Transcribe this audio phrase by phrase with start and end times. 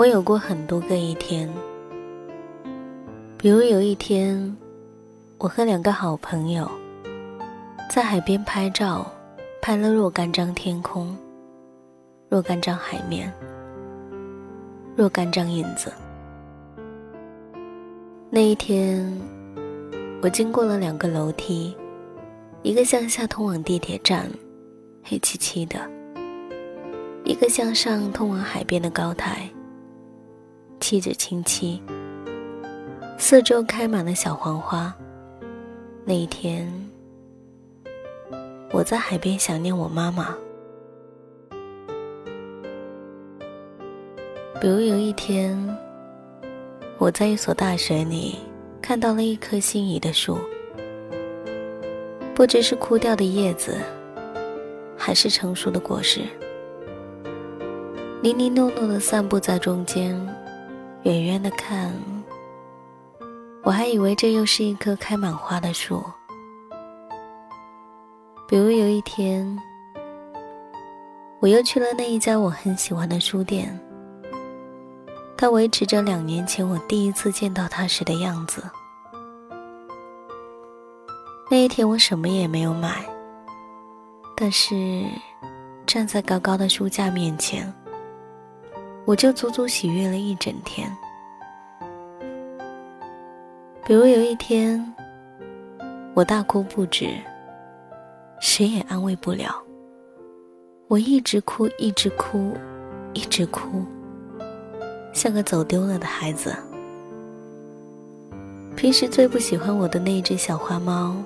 [0.00, 1.46] 我有过很多个一天，
[3.36, 4.56] 比如有一天，
[5.36, 6.66] 我和两个好朋友
[7.90, 9.06] 在海边拍照，
[9.60, 11.14] 拍了若干张天空，
[12.30, 13.30] 若干张海面，
[14.96, 15.92] 若干张影子。
[18.30, 19.06] 那一天，
[20.22, 21.76] 我经过了两个楼梯，
[22.62, 24.30] 一个向下通往地铁站，
[25.04, 25.78] 黑漆漆的；
[27.22, 29.46] 一个向上通往海边的高台。
[30.80, 31.80] 气质清奇，
[33.18, 34.92] 四周开满了小黄花。
[36.04, 36.66] 那一天，
[38.72, 40.34] 我在海边想念我妈妈。
[44.58, 45.56] 比如有一天，
[46.98, 48.38] 我在一所大学里
[48.80, 50.38] 看到了一棵心仪的树，
[52.34, 53.76] 不知是枯掉的叶子，
[54.96, 56.22] 还是成熟的果实，
[58.22, 60.18] 零零落落的散布在中间。
[61.04, 61.92] 远远的看，
[63.62, 66.04] 我还以为这又是一棵开满花的树。
[68.46, 69.58] 比如有一天，
[71.40, 73.80] 我又去了那一家我很喜欢的书店，
[75.38, 78.62] 它维持着两年前我第一次见到它时的样子。
[81.50, 83.02] 那一天我什么也没有买，
[84.36, 85.04] 但是
[85.86, 87.72] 站在高高的书架面前。
[89.10, 90.88] 我就足足喜悦了一整天。
[93.84, 94.80] 比如有一天，
[96.14, 97.08] 我大哭不止，
[98.38, 99.60] 谁也安慰不了。
[100.86, 102.52] 我一直哭，一直哭，
[103.12, 103.84] 一直哭，
[105.12, 106.54] 像个走丢了的孩子。
[108.76, 111.16] 平时最不喜欢我的那一只小花猫，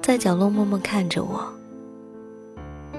[0.00, 1.52] 在角落默默看着我。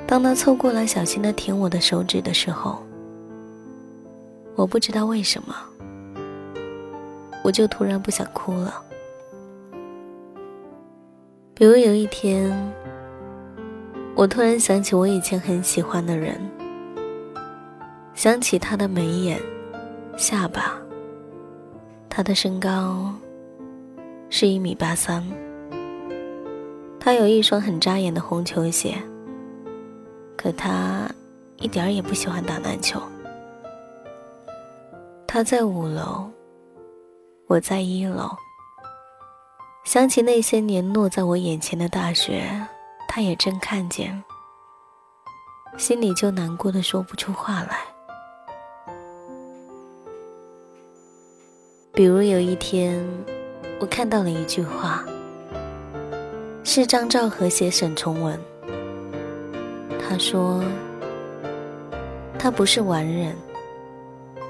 [0.06, 2.84] 当它凑过来小心的舔我的手指的时候，
[4.60, 5.56] 我不知道为什么，
[7.46, 8.84] 我就突然不想哭了。
[11.54, 12.52] 比如有一天，
[14.16, 16.38] 我突然想起我以前很喜欢的人，
[18.14, 19.42] 想起他的眉眼、
[20.18, 20.78] 下巴，
[22.10, 23.14] 他的身高
[24.30, 25.26] 是一米八三，
[27.00, 29.02] 他有一双很扎眼的红球鞋，
[30.36, 31.10] 可他
[31.60, 33.02] 一点儿也不喜欢打篮球。
[35.32, 36.28] 他在五楼，
[37.46, 38.36] 我在一楼。
[39.84, 42.50] 想起那些年落在我眼前的大学，
[43.08, 44.24] 他也正看见，
[45.78, 47.78] 心里就难过的说不出话来。
[51.94, 53.08] 比如有一天，
[53.80, 55.06] 我看到了一句话，
[56.64, 58.40] 是张兆和写沈从文，
[60.02, 60.64] 他说
[62.40, 63.38] ：“他不是完人。”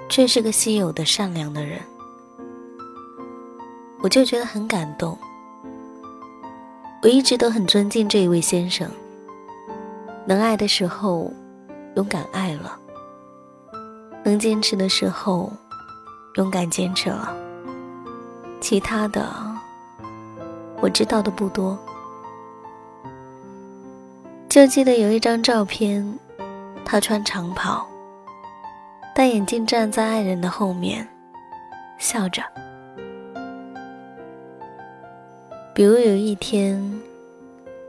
[0.09, 1.79] 却是个稀有的善良的人，
[4.01, 5.17] 我就觉得很感动。
[7.01, 8.89] 我一直都很尊敬这一位先生，
[10.25, 11.31] 能爱的时候
[11.95, 12.77] 勇敢爱了，
[14.23, 15.53] 能坚持的时候
[16.35, 17.33] 勇敢坚持了，
[18.59, 19.31] 其他的
[20.81, 21.77] 我知道的不多。
[24.49, 26.19] 就记得有一张照片，
[26.83, 27.87] 他穿长袍。
[29.15, 31.05] 戴眼镜站在爱人的后面，
[31.97, 32.41] 笑着。
[35.73, 36.81] 比如有一天，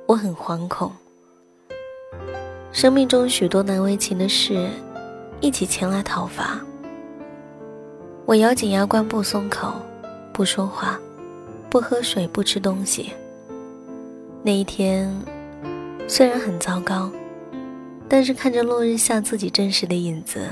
[0.06, 0.90] 我很惶恐，
[2.72, 4.68] 生命中许多难为情的事
[5.40, 6.60] 一起前来讨伐。
[8.26, 9.72] 我咬紧牙关不松口，
[10.32, 10.98] 不说话，
[11.68, 13.12] 不喝水，不吃东西。
[14.42, 15.12] 那一天
[16.08, 17.10] 虽然很糟糕，
[18.08, 20.48] 但是看着落日下自己真实的影子。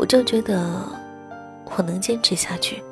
[0.00, 0.82] 我就觉得
[1.76, 2.82] 我能坚持下去。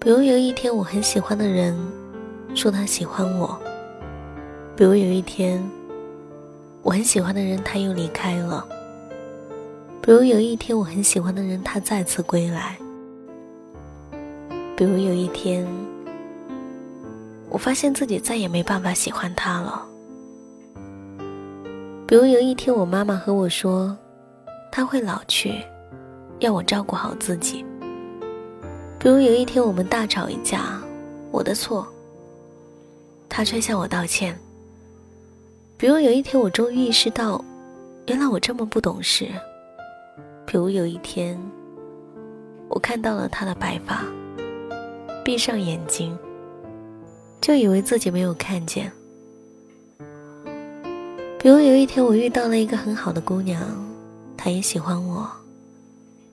[0.00, 1.72] 比如有一天我很喜欢的人
[2.52, 3.56] 说他喜欢我，
[4.74, 5.62] 比如有一天
[6.82, 8.66] 我很喜欢的人他又离开了，
[10.02, 12.76] 比如有一天我很喜欢的人他再次归来，
[14.76, 15.64] 比如有一天
[17.50, 19.86] 我发现自己再也没办法喜欢他了，
[22.04, 23.96] 比如有一天我妈妈和我说。
[24.70, 25.62] 他会老去，
[26.38, 27.64] 要我照顾好自己。
[28.98, 30.80] 比如有一天我们大吵一架，
[31.30, 31.86] 我的错，
[33.28, 34.38] 他却向我道歉。
[35.76, 37.44] 比如有一天我终于意识到，
[38.06, 39.28] 原来我这么不懂事。
[40.46, 41.40] 比如有一天，
[42.68, 44.04] 我看到了他的白发，
[45.24, 46.16] 闭上眼睛，
[47.40, 48.90] 就以为自己没有看见。
[51.38, 53.87] 比如有一天我遇到了一个很好的姑娘。
[54.38, 55.28] 他也喜欢我，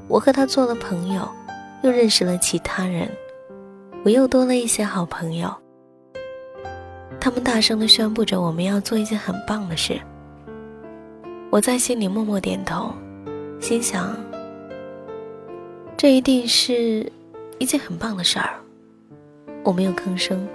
[0.07, 1.27] 我和他做了朋友，
[1.81, 3.09] 又认识了其他人，
[4.03, 5.51] 我又多了一些好朋友。
[7.19, 9.99] 他们大声的宣布着我们要做一件很棒的事。
[11.49, 12.93] 我在心里默默点头，
[13.59, 14.15] 心想，
[15.97, 17.11] 这一定是
[17.57, 18.53] 一件很棒的事儿。
[19.63, 20.47] 我没有吭声，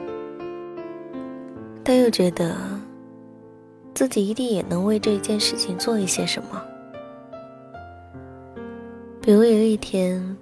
[1.83, 2.55] 但又觉得
[3.93, 6.63] 自己一定也能为这件事情做一些什么。
[9.23, 10.35] 比如有一天，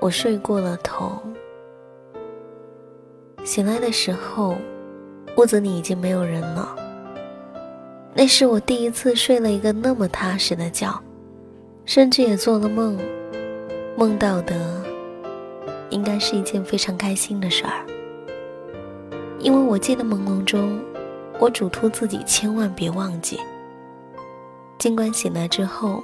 [0.00, 1.12] 我睡过了头，
[3.44, 4.56] 醒来的时候，
[5.36, 6.74] 屋子里已经没有人了。
[8.14, 10.98] 那是我第一次睡了一个那么踏实的觉，
[11.84, 12.98] 甚至也做了梦，
[13.94, 14.82] 梦到的
[15.90, 17.84] 应该是一件非常开心的事儿。
[19.38, 20.80] 因为我记得朦胧中，
[21.38, 23.38] 我嘱托自己千万别忘记。
[24.78, 26.02] 尽管醒来之后，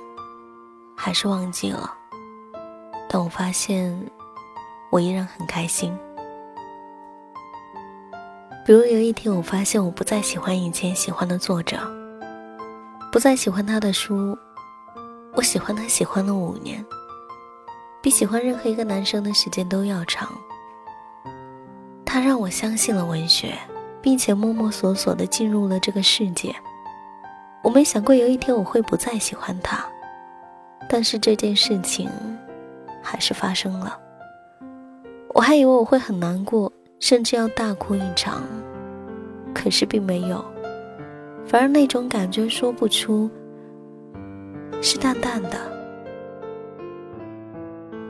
[1.00, 1.94] 还是忘记了，
[3.08, 3.96] 但我发现
[4.90, 5.96] 我依然很开心。
[8.66, 11.78] 比如有一天，我发现我不再喜欢以前喜欢的作者。
[13.12, 14.36] 不再喜欢他的书，
[15.34, 16.84] 我喜欢他喜欢了五年，
[18.02, 20.28] 比喜欢任何一个男生的时间都要长。
[22.04, 23.56] 他让我相信了文学，
[24.02, 26.54] 并且摸摸索索的进入了这个世界。
[27.62, 29.82] 我没想过有一天我会不再喜欢他，
[30.88, 32.08] 但是这件事情
[33.02, 33.99] 还是发生了。
[35.35, 38.43] 我还以为我会很难过，甚至要大哭一场，
[39.55, 40.44] 可是并没有。
[41.46, 43.31] 反而那种感觉说不出，
[44.82, 45.58] 是淡淡的。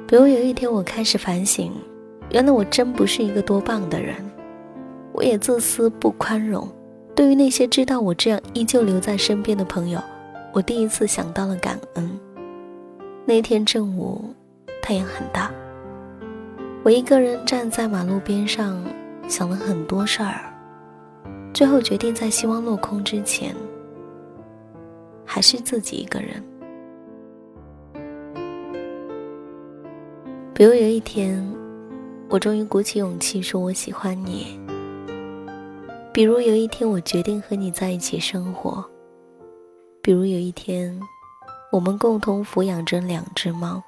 [0.07, 1.73] 比如有一天，我开始反省，
[2.31, 4.17] 原来我真不是一个多棒的人，
[5.13, 6.67] 我也自私不宽容。
[7.15, 10.01] 对于那些知道我这样依旧留在身边的朋友，
[10.53, 12.19] 我第一次想到了感恩。
[13.29, 14.25] 那天正午，
[14.81, 15.53] 太阳很大，
[16.83, 18.83] 我一个人站在马路边上，
[19.29, 20.51] 想了很多事儿。
[21.53, 23.55] 最后决定在希望落空之前，
[25.27, 26.43] 还是自己一个人。
[30.55, 31.47] 比如有一天，
[32.31, 34.59] 我终于鼓起勇气说我喜欢你；
[36.15, 38.83] 比如有一天，我决定和你在一起生活；
[40.01, 40.99] 比如有一天，
[41.71, 43.83] 我们共同抚养着两只猫；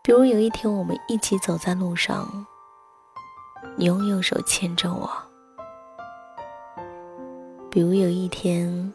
[0.00, 2.46] 比如有一天，我们一起走在路上，
[3.74, 5.10] 你用右手牵着我。
[7.68, 8.92] 比如有一天，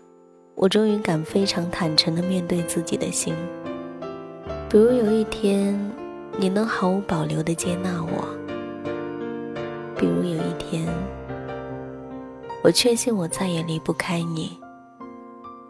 [0.56, 3.36] 我终于敢非常坦诚的面对自己的心；
[4.69, 5.78] 比如有一天，
[6.38, 8.24] 你能毫无保留的接纳我；
[9.98, 10.88] 比如有一天，
[12.63, 14.57] 我确信我再也离不开你；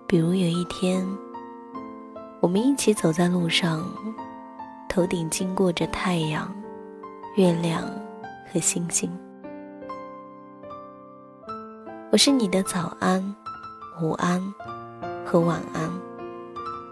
[0.08, 1.04] 比如有一天，
[2.42, 3.86] 我们一起走在路上，
[4.88, 6.50] 头顶经过着太阳、
[7.36, 7.84] 月亮
[8.50, 9.12] 和星星。
[12.12, 13.36] 我是你的早安、
[14.02, 14.42] 午安
[15.26, 15.90] 和晚安。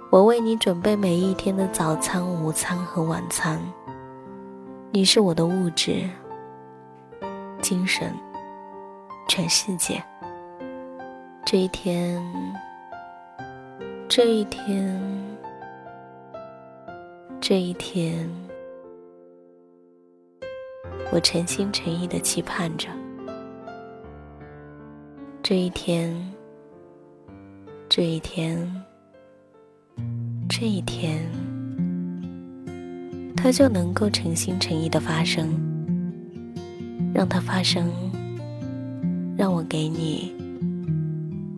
[0.09, 3.57] 我为你准备每一天的早餐、午餐和晚餐。
[4.91, 6.09] 你是我的物质、
[7.61, 8.13] 精神、
[9.29, 10.03] 全世界。
[11.45, 12.21] 这一天，
[14.09, 15.16] 这一天，
[17.49, 18.29] 这一天，
[21.13, 22.89] 我诚心诚意的期盼着。
[25.41, 26.13] 这一天，
[27.87, 28.69] 这一天，
[30.49, 31.25] 这一天，
[33.37, 35.47] 它就能够诚心诚意的发生，
[37.13, 37.89] 让它发生，
[39.37, 40.35] 让我给你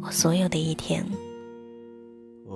[0.03, 1.03] 我所有的一天。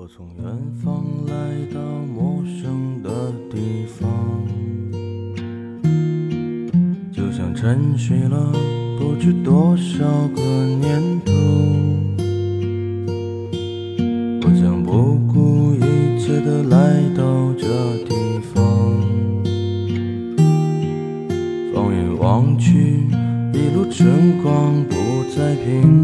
[0.03, 0.43] 我从远
[0.83, 1.33] 方来
[1.74, 1.79] 到
[2.13, 4.05] 陌生的地方，
[7.10, 8.51] 就像沉睡了。
[9.00, 10.03] 不知多少
[10.36, 11.31] 个年头，
[14.41, 17.65] 我将不顾一切的来到这
[18.03, 18.13] 地
[18.53, 18.62] 方。
[21.74, 23.07] 放眼望去，
[23.53, 26.02] 一路春光不再平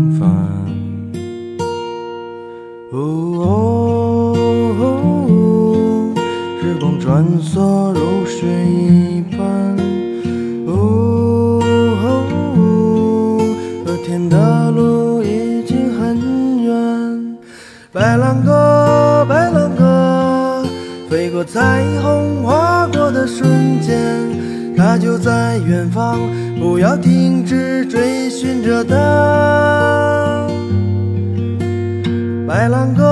[7.00, 9.40] 穿梭如水一般。
[10.68, 11.62] 哦，
[14.06, 17.38] 天的路已经很远，
[17.92, 20.64] 白兰鸽，白兰鸽，
[21.10, 26.18] 飞过彩虹，划过的瞬间，它就在远方，
[26.60, 30.48] 不要停止追寻着它。
[32.48, 33.04] 白兰鸽，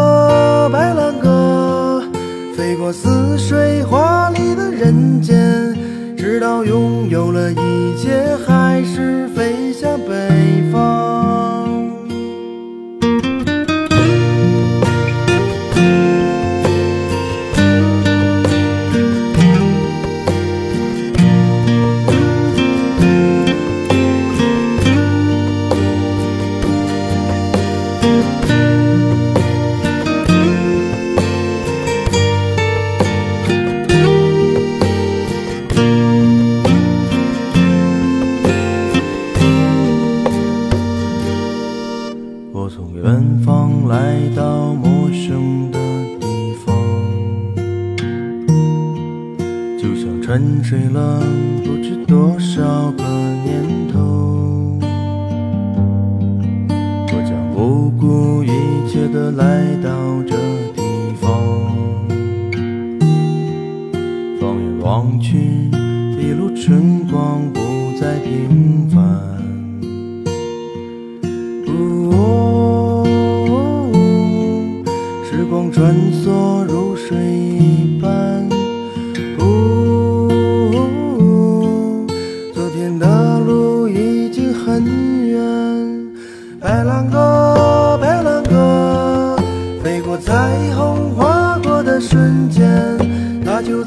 [50.28, 51.22] 沉睡了
[51.64, 53.04] 不知多少个
[53.46, 54.78] 年头。
[57.08, 59.90] 我将不顾一切的来到
[60.28, 60.36] 这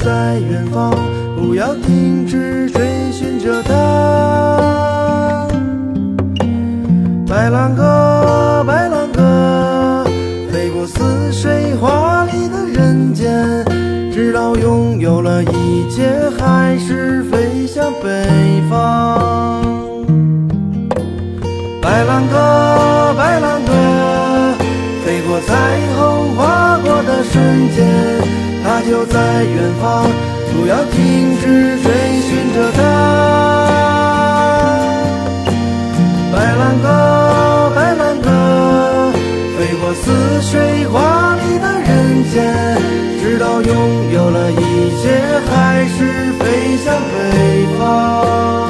[0.04, 0.90] 在远方，
[1.36, 5.46] 不要停止追寻着它。
[7.28, 10.04] 白兰鸽，白兰鸽，
[10.50, 13.64] 飞过似水华丽的人间，
[14.10, 18.26] 直到拥有了一切，还是飞向北
[18.70, 19.62] 方。
[21.82, 23.72] 白兰鸽，白兰鸽，
[25.04, 25.54] 飞过彩
[25.96, 26.09] 虹，
[28.88, 30.04] 就在远方，
[30.52, 31.88] 不要停止追
[32.22, 32.78] 寻着它。
[36.32, 36.86] 白兰鸽，
[37.74, 38.28] 白兰鸽，
[39.56, 42.34] 飞过似水华丽的人间，
[43.20, 43.70] 直到拥
[44.12, 44.54] 有了一
[45.02, 45.04] 切，
[45.50, 48.69] 还是飞向北方。